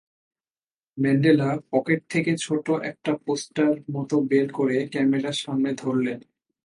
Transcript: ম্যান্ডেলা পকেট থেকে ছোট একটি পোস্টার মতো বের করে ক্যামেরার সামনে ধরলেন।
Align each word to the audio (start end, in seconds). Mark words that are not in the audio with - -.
ম্যান্ডেলা 0.97 1.49
পকেট 1.71 2.01
থেকে 2.09 2.31
ছোট 2.37 2.65
একটি 2.83 3.11
পোস্টার 3.25 3.71
মতো 3.91 4.15
বের 4.21 4.47
করে 4.51 4.77
ক্যামেরার 4.87 5.37
সামনে 5.37 5.71
ধরলেন। 5.73 6.19